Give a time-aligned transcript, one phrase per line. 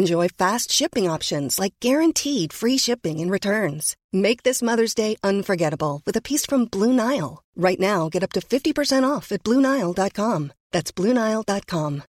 [0.00, 3.94] Enjoy fast shipping options like guaranteed free shipping and returns.
[4.12, 7.42] Make this Mother's Day unforgettable with a piece from Blue Nile.
[7.54, 10.52] Right now, get up to 50% off at BlueNile.com.
[10.72, 12.02] That's BlueNile.com.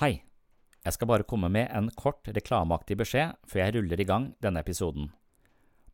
[0.00, 0.24] Hei,
[0.84, 4.66] jeg skal bare komme med en kort reklameaktig beskjed før jeg ruller i gang denne
[4.66, 5.12] episoden.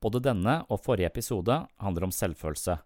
[0.00, 2.80] Både denne og forrige episode handler om selvfølelse,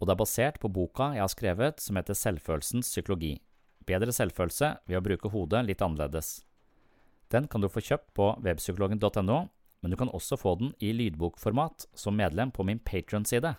[0.00, 3.38] og det er basert på boka jeg har skrevet som heter Selvfølelsens psykologi.
[3.86, 6.40] Bedre selvfølelse ved å bruke hodet litt annerledes.
[7.30, 9.38] Den kan du få kjøpt på webpsykologen.no,
[9.82, 13.54] men du kan også få den i lydbokformat som medlem på min Patron-side.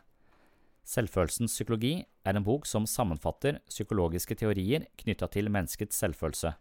[0.88, 6.54] Selvfølelsens psykologi er en bok som sammenfatter psykologiske teorier knytta til menneskets selvfølelse.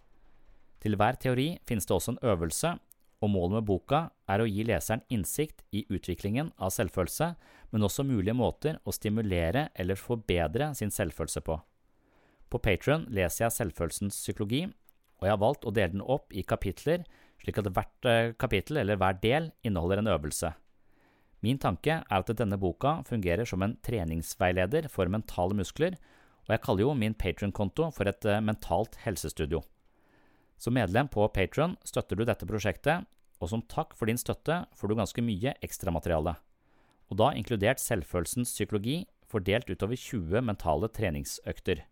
[0.82, 2.74] Til hver teori finnes det også en øvelse,
[3.22, 7.30] og målet med boka er å gi leseren innsikt i utviklingen av selvfølelse,
[7.72, 11.56] men også mulige måter å stimulere eller forbedre sin selvfølelse på.
[12.50, 14.66] På Patron leser jeg selvfølelsens psykologi,
[15.18, 17.06] og jeg har valgt å dele den opp i kapitler,
[17.42, 20.52] slik at hvert eh, kapittel eller hver del inneholder en øvelse.
[21.44, 25.98] Min tanke er at denne boka fungerer som en treningsveileder for mentale muskler,
[26.46, 29.62] og jeg kaller jo min Patron-konto for et eh, mentalt helsestudio.
[30.56, 33.04] Som medlem på Patron støtter du dette prosjektet,
[33.42, 36.38] og som takk for din støtte får du ganske mye ekstramateriale,
[37.10, 41.82] og da inkludert selvfølelsens psykologi fordelt utover 20 mentale treningsøkter.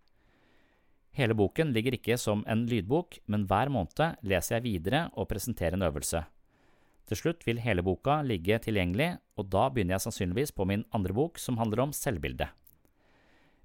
[1.14, 5.76] Hele boken ligger ikke som en lydbok, men hver måned leser jeg videre og presenterer
[5.78, 6.24] en øvelse.
[7.06, 11.14] Til slutt vil hele boka ligge tilgjengelig, og da begynner jeg sannsynligvis på min andre
[11.14, 12.48] bok, som handler om selvbilde.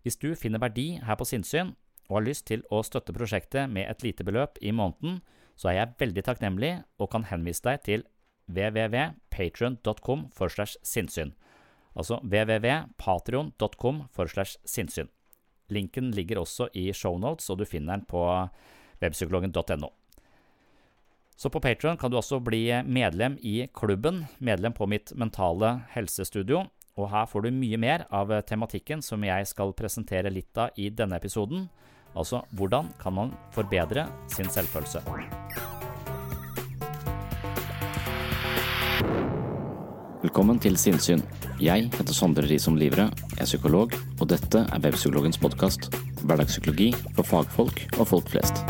[0.04, 1.74] Hvis du finner verdi her på sinnssyn,
[2.10, 5.20] og har lyst til å støtte prosjektet med et lite beløp i måneden,
[5.60, 8.06] så er jeg veldig takknemlig og kan henvise deg til
[8.50, 11.36] www.patrion.com for sinnssyn,
[11.94, 15.12] altså www.patrion.com for sinnssyn.
[15.70, 18.24] Linken ligger også i shownotes, og du finner den på
[19.02, 19.90] webpsykologen.no.
[21.40, 26.66] Så på Patron kan du også bli medlem i klubben, medlem på mitt mentale helsestudio,
[27.00, 30.90] og her får du mye mer av tematikken som jeg skal presentere litt av i
[30.92, 31.70] denne episoden,
[32.12, 35.00] altså hvordan kan man forbedre sin selvfølelse.
[40.20, 41.22] Velkommen til Sinnsyn.
[41.64, 43.06] Jeg heter Sondre Risom Livre,
[43.40, 45.88] er psykolog, og dette er Webpsykologens podkast.
[46.22, 48.64] Hverdagspsykologi for fagfolk og folk flest.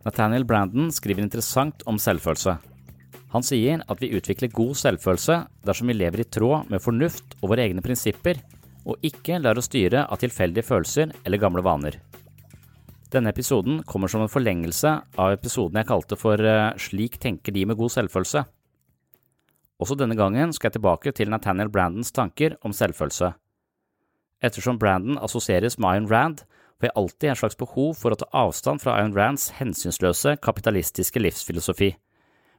[0.00, 2.56] Nathaniel Brandon skriver interessant om selvfølelse.
[3.30, 5.36] Han sier at vi utvikler god selvfølelse
[5.66, 8.40] dersom vi lever i tråd med fornuft og våre egne prinsipper,
[8.90, 12.00] og ikke lar oss styre av tilfeldige følelser eller gamle vaner.
[13.10, 17.64] Denne episoden kommer som en forlengelse av episoden jeg kalte for eh, Slik tenker de
[17.66, 18.44] med god selvfølelse.
[19.80, 23.32] Også denne gangen skal jeg tilbake til Nathaniel Brandons tanker om selvfølelse.
[24.44, 26.44] Ettersom Brandon assosieres med Ayn Rand,
[26.80, 31.20] får jeg alltid en slags behov for å ta avstand fra Ayn Rands hensynsløse, kapitalistiske
[31.20, 31.90] livsfilosofi,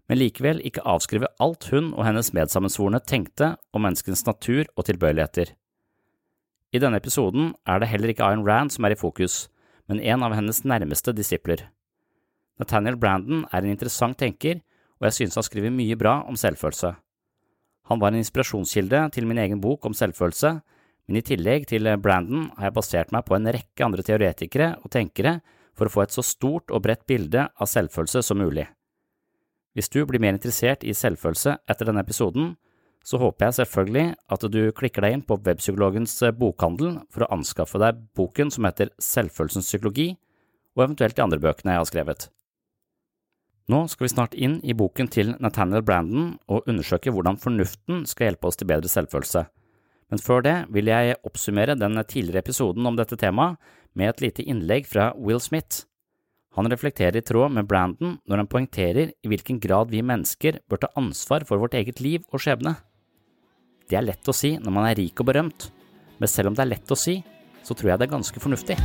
[0.10, 5.56] men likevel ikke avskrive alt hun og hennes medsammensvorne tenkte om menneskens natur og tilbøyeligheter.
[6.71, 9.50] I denne episoden er det heller ikke Ayan Rand som er i fokus,
[9.91, 11.65] men en av hennes nærmeste disipler.
[12.62, 14.62] Nathaniel Brandon er en interessant tenker,
[15.01, 16.94] og jeg synes han skriver mye bra om selvfølelse.
[17.91, 20.53] Han var en inspirasjonskilde til min egen bok om selvfølelse,
[21.09, 24.94] men i tillegg til Brandon har jeg basert meg på en rekke andre teoretikere og
[24.94, 25.41] tenkere
[25.75, 28.69] for å få et så stort og bredt bilde av selvfølelse som mulig.
[29.75, 32.53] Hvis du blir mer interessert i selvfølelse etter denne episoden,
[33.03, 37.81] så håper jeg selvfølgelig at du klikker deg inn på Webpsykologens bokhandel for å anskaffe
[37.81, 40.12] deg boken som heter Selvfølelsens psykologi,
[40.77, 42.27] og eventuelt de andre bøkene jeg har skrevet.
[43.71, 48.30] Nå skal vi snart inn i boken til Nathaniel Brandon og undersøke hvordan fornuften skal
[48.30, 49.45] hjelpe oss til bedre selvfølelse.
[50.12, 53.62] Men før det vil jeg oppsummere den tidligere episoden om dette temaet
[53.95, 55.86] med et lite innlegg fra Will Smith.
[56.57, 60.83] Han reflekterer i tråd med Brandon når han poengterer i hvilken grad vi mennesker bør
[60.83, 62.75] ta ansvar for vårt eget liv og skjebne.
[63.91, 65.65] Det er lett å si når man er rik og berømt,
[66.15, 67.17] men selv om det er lett å si,
[67.59, 68.77] så tror jeg det er ganske fornuftig.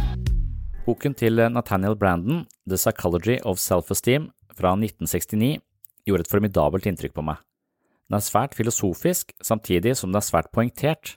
[0.83, 4.27] Boken til Nathaniel Brandon, The Psychology of Self-Esteem
[4.59, 5.61] fra 1969,
[6.11, 7.39] gjorde et formidabelt inntrykk på meg.
[8.11, 11.15] Den er svært filosofisk, samtidig som den er svært poengtert.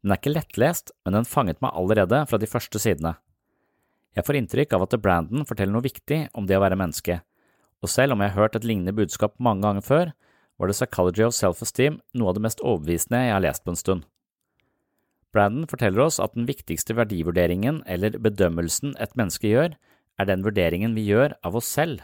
[0.00, 3.18] Den er ikke lettlest, men den fanget meg allerede fra de første sidene.
[4.16, 7.20] Jeg får inntrykk av at Brandon forteller noe viktig om det å være menneske,
[7.84, 10.16] og selv om jeg har hørt et lignende budskap mange ganger før,
[10.60, 13.80] var The Psychology of Self-Esteem noe av det mest overbevisende jeg har lest på en
[13.80, 14.04] stund.
[15.32, 19.76] Brandon forteller oss at den viktigste verdivurderingen eller bedømmelsen et menneske gjør,
[20.20, 22.02] er den vurderingen vi gjør av oss selv.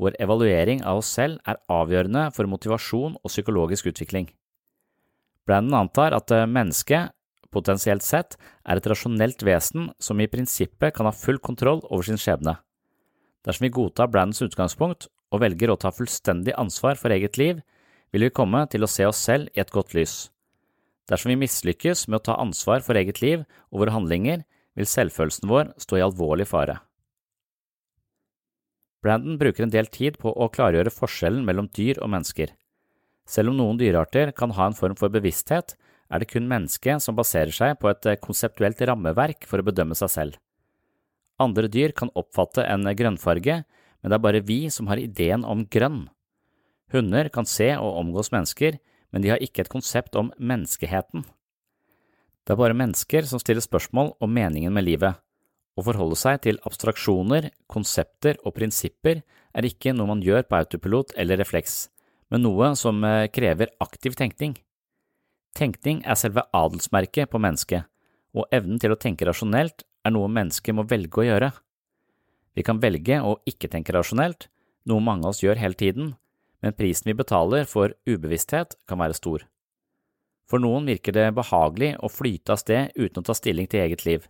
[0.00, 4.30] Vår evaluering av oss selv er avgjørende for motivasjon og psykologisk utvikling.
[5.46, 7.12] Brandon antar at mennesket,
[7.52, 12.20] potensielt sett, er et rasjonelt vesen som i prinsippet kan ha full kontroll over sin
[12.20, 12.56] skjebne.
[13.46, 17.60] Dersom vi godtar Brandons utgangspunkt og velger å ta fullstendig ansvar for eget liv,
[18.14, 20.28] vil vi komme til å se oss selv i et godt lys.
[21.10, 24.42] Dersom vi mislykkes med å ta ansvar for eget liv og våre handlinger,
[24.76, 26.80] vil selvfølelsen vår stå i alvorlig fare.
[29.04, 32.50] Brandon bruker en del tid på å klargjøre forskjellen mellom dyr og mennesker.
[33.26, 35.76] Selv om noen dyrearter kan ha en form for bevissthet,
[36.10, 40.12] er det kun mennesket som baserer seg på et konseptuelt rammeverk for å bedømme seg
[40.12, 40.36] selv.
[41.42, 43.64] Andre dyr kan oppfatte en grønnfarge,
[44.02, 46.06] men det er bare vi som har ideen om grønn.
[46.94, 48.78] Hunder kan se og omgås mennesker,
[49.12, 51.24] men de har ikke et konsept om menneskeheten.
[52.46, 55.18] Det er bare mennesker som stiller spørsmål om meningen med livet.
[55.76, 59.20] Å forholde seg til abstraksjoner, konsepter og prinsipper
[59.56, 61.88] er ikke noe man gjør på autopilot eller refleks,
[62.30, 64.54] men noe som eh, krever aktiv tenkning.
[65.56, 67.88] Tenkning er selve adelsmerket på mennesket,
[68.36, 71.50] og evnen til å tenke rasjonelt er noe mennesket må velge å gjøre.
[72.56, 74.48] Vi kan velge å ikke tenke rasjonelt,
[74.88, 76.14] noe mange av oss gjør hele tiden,
[76.64, 79.44] men prisen vi betaler for ubevissthet kan være stor.
[80.46, 84.06] For noen virker det behagelig å flyte av sted uten å ta stilling til eget
[84.06, 84.26] liv,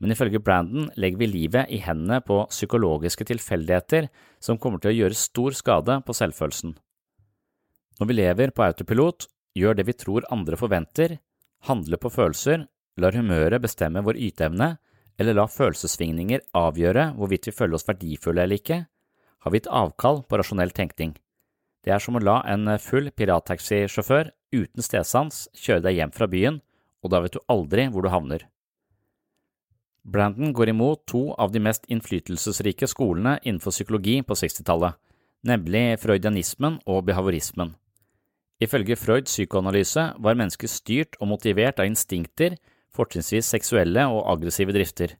[0.00, 4.08] men ifølge Brandon legger vi livet i hendene på psykologiske tilfeldigheter
[4.40, 6.72] som kommer til å gjøre stor skade på selvfølelsen.
[8.00, 9.26] Når vi lever på autopilot,
[9.58, 11.18] gjør det vi tror andre forventer,
[11.68, 12.64] handler på følelser,
[12.96, 14.78] lar humøret bestemme vår yteevne,
[15.20, 18.78] eller la følelsessvingninger avgjøre hvorvidt vi føler oss verdifulle eller ikke,
[19.40, 21.12] har vi et avkall på rasjonell tenkning.
[21.84, 26.60] Det er som å la en full pirattaxisjåfør uten stedsans kjøre deg hjem fra byen,
[27.04, 28.46] og da vet du aldri hvor du havner.
[30.04, 34.96] Brandon går imot to av de mest innflytelsesrike skolene innenfor psykologi på 60-tallet,
[35.44, 37.74] nemlig freudianismen og behaviorismen.
[38.60, 42.58] Ifølge Freuds psykoanalyse var mennesket styrt og motivert av instinkter
[42.96, 45.16] fortrinnsvis seksuelle og aggressive drifter.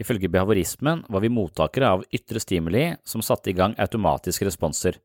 [0.00, 4.98] Ifølge behaviorismen var vi mottakere av ytre stimuli som satte i gang automatiske responser.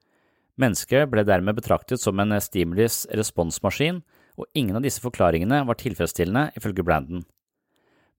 [0.58, 4.02] Mennesket ble dermed betraktet som en stimulis responsmaskin,
[4.38, 7.26] og ingen av disse forklaringene var tilfredsstillende ifølge Brandon.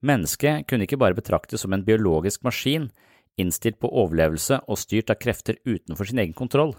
[0.07, 2.91] Mennesket kunne ikke bare betraktes som en biologisk maskin,
[3.39, 6.77] innstilt på overlevelse og styrt av krefter utenfor sin egen kontroll.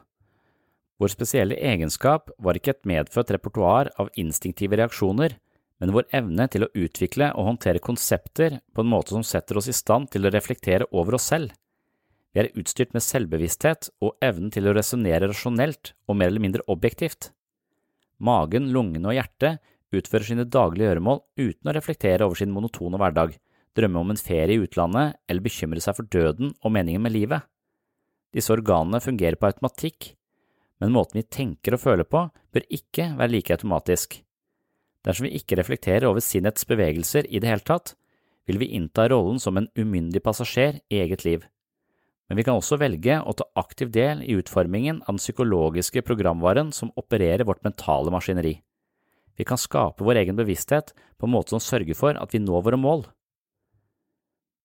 [0.99, 5.37] Vår spesielle egenskap var ikke et medfødt repertoar av instinktive reaksjoner,
[5.79, 9.69] men vår evne til å utvikle og håndtere konsepter på en måte som setter oss
[9.71, 11.53] i stand til å reflektere over oss selv.
[12.35, 16.65] Vi er utstyrt med selvbevissthet og evnen til å resonnere rasjonelt og mer eller mindre
[16.69, 17.31] objektivt.
[18.19, 19.63] Magen, lungene og hjertet
[19.95, 23.33] utfører sine daglige gjøremål uten å reflektere over sin monotone hverdag,
[23.77, 27.47] drømme om en ferie i utlandet eller bekymre seg for døden og meningen med livet.
[28.35, 30.13] Disse organene fungerer på automatikk,
[30.79, 34.19] men måten vi tenker og føler på, bør ikke være like automatisk.
[35.05, 37.93] Dersom vi ikke reflekterer over sinnets bevegelser i det hele tatt,
[38.49, 41.45] vil vi innta rollen som en umyndig passasjer i eget liv.
[42.29, 46.73] Men vi kan også velge å ta aktiv del i utformingen av den psykologiske programvaren
[46.75, 48.59] som opererer vårt mentale maskineri.
[49.39, 52.65] Vi kan skape vår egen bevissthet på en måte som sørger for at vi når
[52.67, 53.05] våre mål.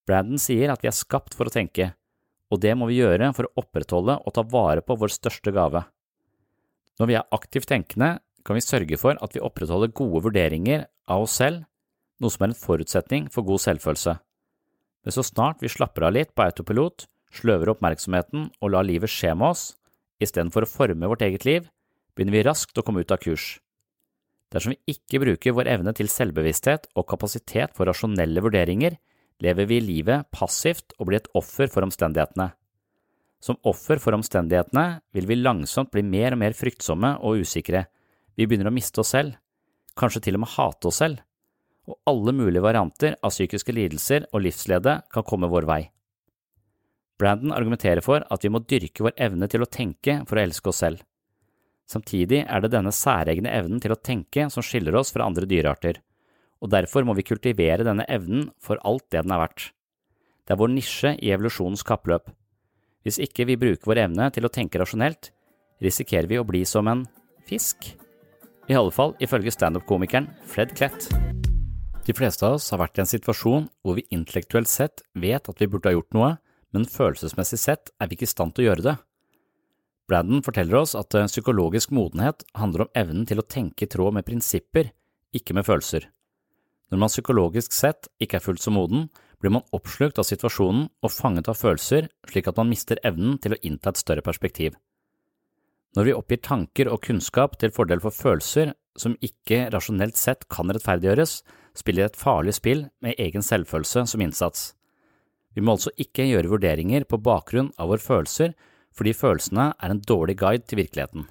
[0.05, 1.93] Brandon sier at vi er skapt for å tenke,
[2.53, 5.85] og det må vi gjøre for å opprettholde og ta vare på vår største gave.
[6.99, 11.25] Når vi er aktivt tenkende, kan vi sørge for at vi opprettholder gode vurderinger av
[11.25, 11.65] oss selv,
[12.21, 14.15] noe som er en forutsetning for god selvfølelse.
[15.05, 19.33] Men så snart vi slapper av litt på autopilot, sløver oppmerksomheten og lar livet skje
[19.35, 19.65] med oss,
[20.23, 21.67] istedenfor å forme vårt eget liv,
[22.15, 23.57] begynner vi raskt å komme ut av kurs.
[24.53, 28.95] Dersom vi ikke bruker vår evne til selvbevissthet og kapasitet for rasjonelle vurderinger,
[29.43, 32.53] lever vi livet passivt og blir et offer for omstendighetene.
[33.43, 37.83] Som offer for omstendighetene vil vi langsomt bli mer og mer fryktsomme og usikre,
[38.35, 39.35] vi begynner å miste oss selv,
[39.95, 41.23] kanskje til og med hate oss selv,
[41.85, 45.81] og alle mulige varianter av psykiske lidelser og livslede kan komme vår vei.
[47.19, 50.71] Brandon argumenterer for at vi må dyrke vår evne til å tenke for å elske
[50.71, 51.03] oss selv.
[51.87, 56.01] Samtidig er det denne særegne evnen til å tenke som skiller oss fra andre dyrearter,
[56.59, 59.69] og derfor må vi kultivere denne evnen for alt det den er verdt.
[60.45, 62.27] Det er vår nisje i evolusjonens kappløp.
[63.05, 65.29] Hvis ikke vi bruker vår evne til å tenke rasjonelt,
[65.81, 67.05] risikerer vi å bli som en
[67.45, 67.93] fisk.
[68.65, 71.09] I alle fall ifølge standup-komikeren Fred Klett.
[72.05, 75.61] De fleste av oss har vært i en situasjon hvor vi intellektuelt sett vet at
[75.61, 76.31] vi burde ha gjort noe,
[76.73, 78.95] men følelsesmessig sett er vi ikke i stand til å gjøre det.
[80.09, 84.17] Braddon forteller oss at eh, psykologisk modenhet handler om evnen til å tenke i tråd
[84.17, 84.91] med prinsipper,
[85.33, 86.09] ikke med følelser.
[86.93, 89.07] Når man psykologisk sett ikke er fullt så moden,
[89.41, 93.55] blir man oppslukt av situasjonen og fanget av følelser slik at man mister evnen til
[93.55, 94.77] å innta et større perspektiv.
[95.95, 100.71] Når vi oppgir tanker og kunnskap til fordel for følelser som ikke rasjonelt sett kan
[100.71, 101.37] rettferdiggjøres,
[101.75, 104.73] spiller vi et farlig spill med egen selvfølelse som innsats.
[105.55, 108.51] Vi må altså ikke gjøre vurderinger på bakgrunn av våre følelser,
[108.95, 111.29] fordi følelsene er en dårlig guide til virkeligheten.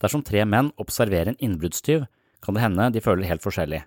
[0.00, 2.04] Dersom tre menn observerer en innbruddstyv,
[2.44, 3.86] kan det hende de føler helt forskjellig.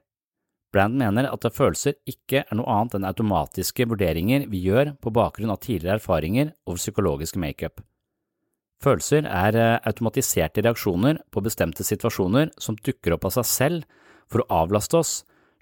[0.74, 5.54] Brandon mener at følelser ikke er noe annet enn automatiske vurderinger vi gjør på bakgrunn
[5.54, 7.82] av tidligere erfaringer over psykologiske makeup.
[8.80, 14.44] Følelser er eh, automatiserte reaksjoner på bestemte situasjoner som dukker opp av seg selv for
[14.44, 15.14] å avlaste oss,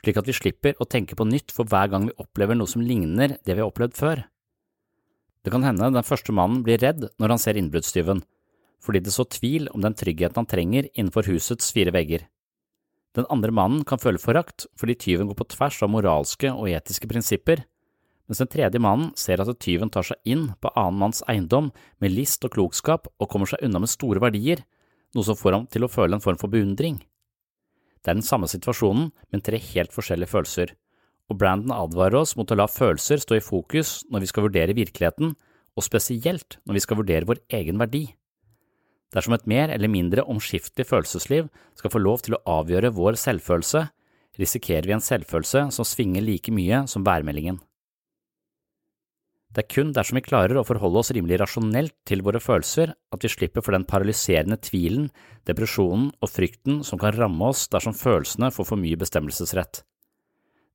[0.04, 2.84] slik at vi slipper å tenke på nytt for hver gang vi opplever noe som
[2.86, 4.22] ligner det vi har opplevd før.
[5.42, 8.22] Det kan hende den første mannen blir redd når han ser innbruddstyven,
[8.84, 12.28] fordi det så tvil om den tryggheten han trenger innenfor husets fire vegger.
[13.18, 17.10] Den andre mannen kan føle forakt fordi tyven går på tvers av moralske og etiske
[17.10, 17.64] prinsipper,
[18.28, 21.72] mens den tredje mannen ser at tyven tar seg inn på annen manns eiendom
[22.04, 24.64] med list og klokskap og kommer seg unna med store verdier,
[25.16, 27.00] noe som får ham til å føle en form for beundring.
[28.04, 30.76] Det er den samme situasjonen, men tre helt forskjellige følelser,
[31.28, 34.78] og Brandon advarer oss mot å la følelser stå i fokus når vi skal vurdere
[34.78, 35.34] virkeligheten,
[35.78, 38.06] og spesielt når vi skal vurdere vår egen verdi.
[39.16, 41.48] Dersom et mer eller mindre omskiftelig følelsesliv
[41.80, 43.86] skal få lov til å avgjøre vår selvfølelse,
[44.38, 47.62] risikerer vi en selvfølelse som svinger like mye som værmeldingen.
[49.58, 53.24] Det er kun dersom vi klarer å forholde oss rimelig rasjonelt til våre følelser at
[53.26, 55.08] vi slipper for den paralyserende tvilen,
[55.50, 59.82] depresjonen og frykten som kan ramme oss dersom følelsene får for mye bestemmelsesrett.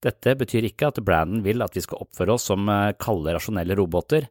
[0.03, 3.79] Dette betyr ikke at Brandon vil at vi skal oppføre oss som eh, kalde, rasjonelle
[3.79, 4.27] roboter,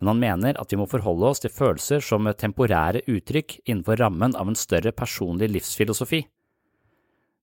[0.00, 4.32] men han mener at vi må forholde oss til følelser som temporære uttrykk innenfor rammen
[4.32, 6.24] av en større personlig livsfilosofi.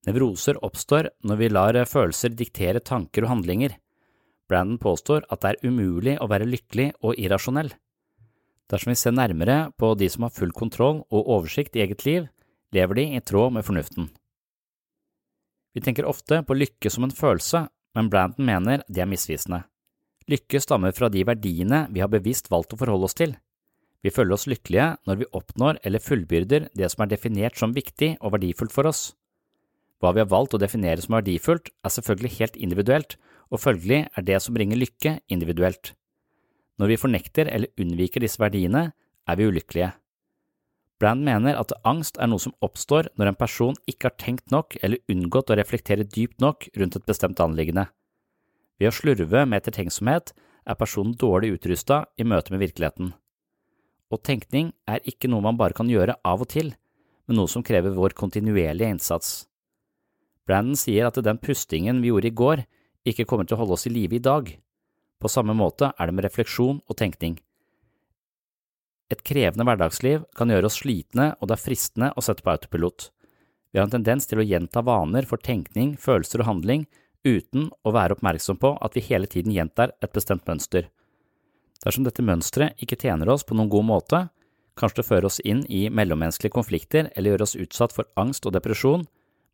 [0.09, 3.77] Nevroser oppstår når vi lar følelser diktere tanker og handlinger.
[4.47, 7.73] Brandon påstår at det er umulig å være lykkelig og irrasjonell.
[8.71, 12.27] Dersom vi ser nærmere på de som har full kontroll og oversikt i eget liv,
[12.75, 14.09] lever de i tråd med fornuften.
[15.75, 19.63] Vi tenker ofte på lykke som en følelse, men Brandon mener det er misvisende.
[20.27, 23.37] Lykke stammer fra de verdiene vi har bevisst valgt å forholde oss til.
[24.03, 28.17] Vi føler oss lykkelige når vi oppnår eller fullbyrder det som er definert som viktig
[28.19, 29.13] og verdifullt for oss.
[30.03, 33.15] Hva vi har valgt å definere som verdifullt, er selvfølgelig helt individuelt,
[33.51, 35.93] og følgelig er det som bringer lykke, individuelt.
[36.77, 38.91] Når vi fornekter eller unnviker disse verdiene,
[39.27, 39.93] er vi ulykkelige.
[40.97, 44.79] Brand mener at angst er noe som oppstår når en person ikke har tenkt nok
[44.81, 47.85] eller unngått å reflektere dypt nok rundt et bestemt anliggende.
[48.81, 50.33] Ved å slurve med ettertenksomhet
[50.67, 53.13] er personen dårlig utrusta i møte med virkeligheten.
[54.09, 56.73] Og tenkning er ikke noe man bare kan gjøre av og til,
[57.27, 59.45] men noe som krever vår kontinuerlige innsats.
[60.47, 62.63] Brandon sier at den pustingen vi gjorde i går,
[63.07, 64.49] ikke kommer til å holde oss i live i dag.
[65.17, 67.37] På samme måte er det med refleksjon og tenkning.
[69.09, 73.09] Et krevende hverdagsliv kan gjøre oss slitne, og det er fristende å sette på autopilot.
[73.71, 76.87] Vi har en tendens til å gjenta vaner for tenkning, følelser og handling
[77.27, 80.89] uten å være oppmerksom på at vi hele tiden gjentar et bestemt mønster.
[81.83, 84.21] Dersom dette mønsteret ikke tjener oss på noen god måte,
[84.77, 88.55] kanskje det fører oss inn i mellommenneskelige konflikter eller gjør oss utsatt for angst og
[88.57, 89.07] depresjon,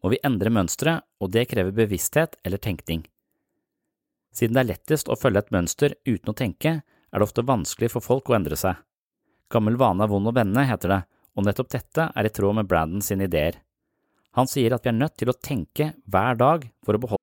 [0.04, 3.06] må vi endre mønsteret, og det krever bevissthet eller tenkning.
[4.34, 7.92] Siden det er lettest å følge et mønster uten å tenke, er det ofte vanskelig
[7.94, 8.80] for folk å endre seg.
[9.54, 11.02] Gammel vane er vond å vende, heter det,
[11.38, 13.60] og nettopp dette er i tråd med Brandon sine ideer.
[14.34, 17.23] Han sier at vi er nødt til å tenke hver dag for å beholde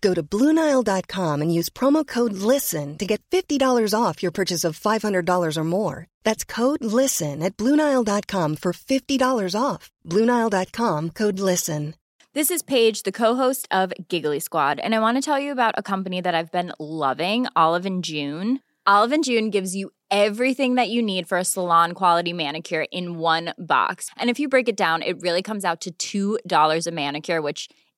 [0.00, 4.80] Go to BlueNile.com and use promo code LISTEN to get $50 off your purchase of
[4.80, 6.06] $500 or more.
[6.24, 9.90] That's code LISTEN at BlueNile.com for $50 off.
[10.06, 11.94] BlueNile.com code LISTEN.
[12.32, 15.74] This is Paige, the co-host of Giggly Squad, and I want to tell you about
[15.76, 18.60] a company that I've been loving, Olive and June.
[18.86, 23.18] Olive and June gives you everything that you need for a salon quality manicure in
[23.18, 24.10] one box.
[24.16, 27.68] And if you break it down, it really comes out to $2 a manicure, which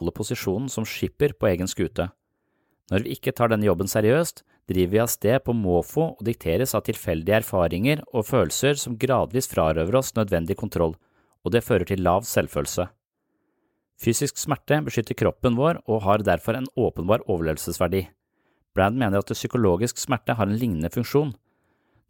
[0.00, 2.08] Holde posisjonen som skipper på egen skute.
[2.90, 6.74] Når vi ikke tar denne jobben seriøst, driver vi av sted på måfå og dikteres
[6.74, 10.96] av tilfeldige erfaringer og følelser som gradvis frarøver oss nødvendig kontroll,
[11.44, 12.88] og det fører til lav selvfølelse.
[14.00, 18.06] Fysisk smerte beskytter kroppen vår og har derfor en åpenbar overlevelsesverdi.
[18.74, 21.34] Brand mener at psykologisk smerte har en lignende funksjon.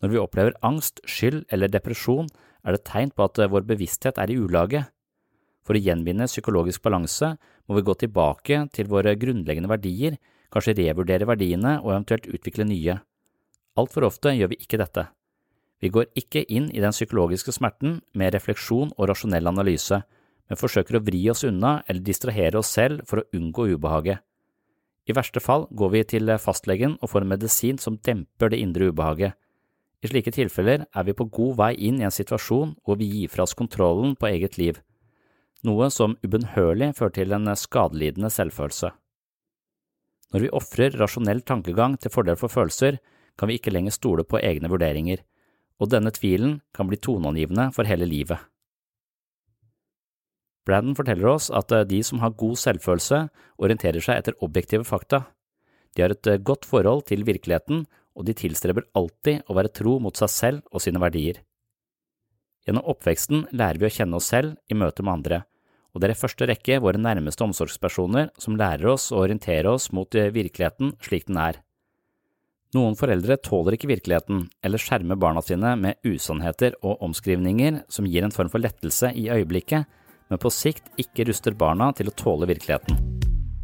[0.00, 2.28] Når vi opplever angst, skyld eller depresjon,
[2.64, 4.84] er det tegn på at vår bevissthet er i ulage.
[5.66, 7.34] For å gjenvinne psykologisk balanse
[7.68, 10.16] må vi gå tilbake til våre grunnleggende verdier,
[10.50, 12.98] kanskje revurdere verdiene og eventuelt utvikle nye.
[13.78, 15.06] Altfor ofte gjør vi ikke dette.
[15.80, 20.02] Vi går ikke inn i den psykologiske smerten med refleksjon og rasjonell analyse,
[20.50, 24.20] men forsøker å vri oss unna eller distrahere oss selv for å unngå ubehaget.
[25.08, 28.90] I verste fall går vi til fastlegen og får en medisin som demper det indre
[28.90, 29.38] ubehaget.
[30.00, 33.32] I slike tilfeller er vi på god vei inn i en situasjon hvor vi gir
[33.32, 34.80] fra oss kontrollen på eget liv
[35.66, 38.90] noe som ubønnhørlig fører til en skadelidende selvfølelse.
[40.30, 43.00] Når vi ofrer rasjonell tankegang til fordel for følelser,
[43.38, 45.24] kan vi ikke lenger stole på egne vurderinger,
[45.80, 48.38] og denne tvilen kan bli toneangivende for hele livet.
[50.68, 53.20] Braddon forteller oss at eh, de som har god selvfølelse,
[53.58, 55.24] orienterer seg etter objektive fakta.
[55.96, 57.86] De har et eh, godt forhold til virkeligheten,
[58.20, 61.40] og de tilstreber alltid å være tro mot seg selv og sine verdier.
[62.68, 65.40] Gjennom oppveksten lærer vi å kjenne oss selv i møte med andre,
[65.90, 69.88] og det er i første rekke våre nærmeste omsorgspersoner som lærer oss å orientere oss
[69.96, 71.62] mot eh, virkeligheten slik den er.
[72.76, 78.22] Noen foreldre tåler ikke virkeligheten, eller skjermer barna sine med usannheter og omskrivninger som gir
[78.22, 79.88] en form for lettelse i øyeblikket,
[80.30, 83.09] men på sikt ikke ruster barna til å tåle virkeligheten.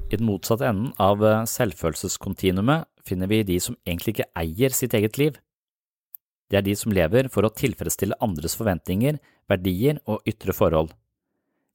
[0.07, 4.95] I den motsatte enden av eh, selvfølelseskontinuumet finner vi de som egentlig ikke eier sitt
[4.95, 5.41] eget liv.
[6.47, 9.19] Det er de som lever for å tilfredsstille andres forventninger,
[9.51, 10.93] verdier og ytre forhold.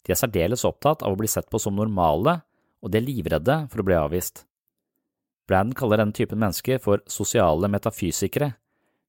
[0.07, 2.39] De er særdeles opptatt av å bli sett på som normale,
[2.79, 4.45] og de er livredde for å bli avvist.
[5.49, 8.53] Brandon kaller denne typen mennesker for sosiale metafysikere,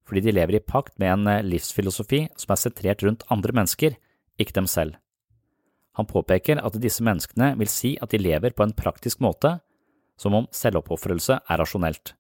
[0.03, 3.95] fordi de lever i pakt med en eh, livsfilosofi som er sentrert rundt andre mennesker,
[4.43, 4.99] ikke dem selv.
[5.99, 9.59] Han påpeker at disse menneskene vil si at de lever på en praktisk måte,
[10.17, 12.15] som om selvoppofrelse er rasjonelt.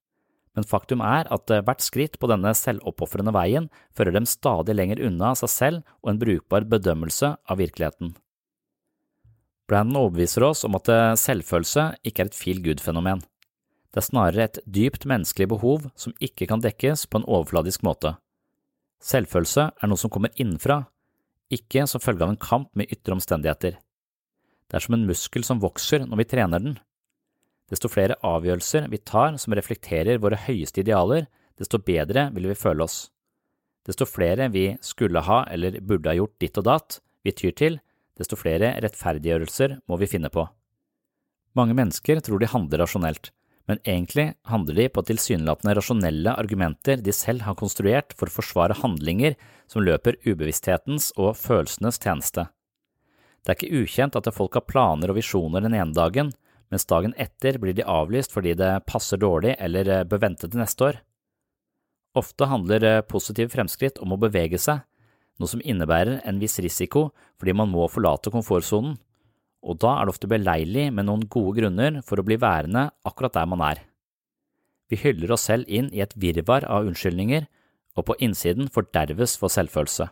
[0.52, 5.00] men faktum er at eh, hvert skritt på denne selvoppofrende veien fører dem stadig lenger
[5.00, 8.12] unna seg selv og en brukbar bedømmelse av virkeligheten.
[9.64, 13.22] Brandon overbeviser oss om at eh, selvfølelse ikke er et feel good-fenomen.
[13.92, 18.18] Det er snarere et dypt menneskelig behov som ikke kan dekkes på en overfladisk måte.
[19.00, 20.82] Selvfølelse er noe som kommer innenfra,
[21.54, 23.76] ikke som følge av en kamp med ytre omstendigheter.
[24.68, 26.78] Det er som en muskel som vokser når vi trener den.
[27.72, 31.26] Desto flere avgjørelser vi tar som reflekterer våre høyeste idealer,
[31.60, 33.06] desto bedre vil vi føle oss.
[33.86, 37.78] Desto flere vi skulle ha eller burde ha gjort ditt og datt, vi tyr til,
[38.18, 40.44] desto flere rettferdiggjørelser må vi finne på.
[41.58, 43.32] Mange mennesker tror de handler rasjonelt,
[43.70, 48.78] men egentlig handler de på tilsynelatende rasjonelle argumenter de selv har konstruert for å forsvare
[48.80, 49.36] handlinger
[49.70, 52.48] som løper ubevissthetens og følelsenes tjeneste.
[53.42, 56.30] Det er ikke ukjent at folk har planer og visjoner den ene dagen,
[56.70, 60.62] mens dagen etter blir de avlyst fordi det passer dårlig eller eh, bør vente til
[60.62, 61.00] neste år.
[62.18, 64.84] Ofte handler eh, positive fremskritt om å bevege seg,
[65.40, 68.96] noe som innebærer en viss risiko fordi man må forlate komfortsonen,
[69.62, 73.36] og da er det ofte beleilig med noen gode grunner for å bli værende akkurat
[73.36, 73.82] der man er.
[74.90, 77.46] Vi hyller oss selv inn i et virvar av unnskyldninger,
[77.96, 80.08] og på innsiden forderves vår selvfølelse.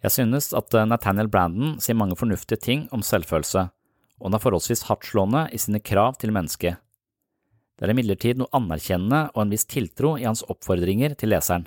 [0.00, 3.66] Jeg synes at eh, Nathaniel Brandon sier mange fornuftige ting om selvfølelse,
[4.20, 6.80] og han er forholdsvis hardtslående i sine krav til mennesket.
[7.76, 11.66] Det er imidlertid noe anerkjennende og en viss tiltro i hans oppfordringer til leseren.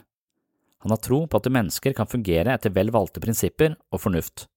[0.83, 4.47] Han har tro på at mennesker kan fungere etter vel valgte prinsipper og fornuft.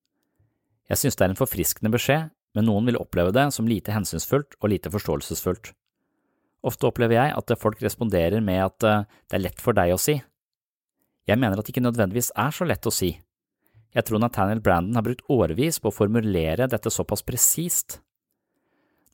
[0.90, 4.56] Jeg synes det er en forfriskende beskjed, men noen vil oppleve det som lite hensynsfullt
[4.60, 5.72] og lite forståelsesfullt.
[6.66, 10.00] Ofte opplever jeg at folk responderer med at eh, det er lett for deg å
[10.00, 10.16] si.
[11.26, 13.12] Jeg mener at det ikke nødvendigvis er så lett å si.
[13.96, 18.00] Jeg tror Nathaniel Brandon har brukt årevis på å formulere dette såpass presist.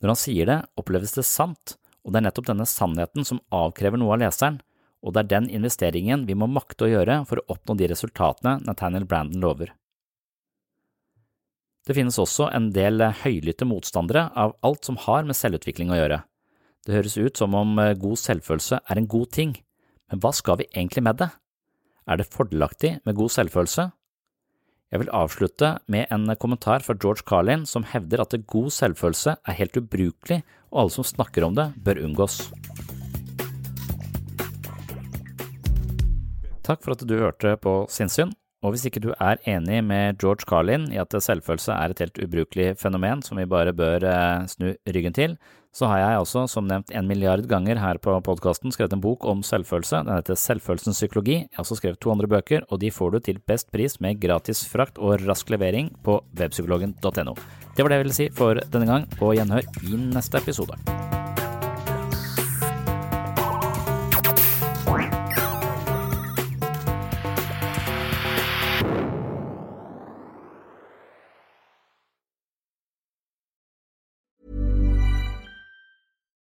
[0.01, 4.01] Når han sier det, oppleves det sant, og det er nettopp denne sannheten som avkrever
[4.01, 4.59] noe av leseren,
[5.03, 8.59] og det er den investeringen vi må makte å gjøre for å oppnå de resultatene
[8.67, 9.71] Nathaniel Brandon lover.
[11.83, 16.21] Det finnes også en del høylytte motstandere av alt som har med selvutvikling å gjøre.
[16.87, 19.51] Det høres ut som om god selvfølelse er en god ting,
[20.11, 21.27] men hva skal vi egentlig med det?
[22.07, 23.89] Er det fordelaktig med god selvfølelse?
[24.93, 29.57] Jeg vil avslutte med en kommentar fra George Carlin som hevder at god selvfølelse er
[29.57, 32.45] helt ubrukelig, og alle som snakker om det, bør unngås.
[36.63, 38.31] Takk for at du hørte på Sinnsyn.
[38.63, 42.21] Og hvis ikke du er enig med George Carlin i at selvfølelse er et helt
[42.23, 45.35] ubrukelig fenomen som vi bare bør eh, snu ryggen til,
[45.73, 49.25] så har jeg også, som nevnt en milliard ganger her på podkasten, skrevet en bok
[49.25, 50.03] om selvfølelse.
[50.05, 51.39] Den heter Selvfølelsens psykologi.
[51.41, 54.21] Jeg har også skrevet to andre bøker, og de får du til best pris med
[54.21, 57.35] gratis frakt og rask levering på webpsykologen.no.
[57.73, 60.77] Det var det jeg ville si for denne gang, på gjenhør i neste episode.